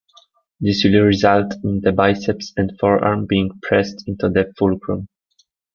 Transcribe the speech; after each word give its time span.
This 0.59 0.83
will 0.83 1.03
result 1.03 1.53
in 1.63 1.81
the 1.81 1.91
biceps 1.91 2.53
and 2.57 2.75
forearm 2.79 3.27
being 3.27 3.51
pressed 3.61 4.07
into 4.07 4.29
the 4.29 4.51
fulcrum. 4.57 5.07